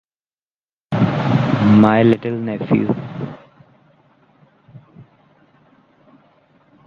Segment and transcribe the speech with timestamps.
[1.73, 2.87] my little nephew